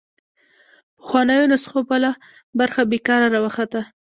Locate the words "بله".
1.89-2.11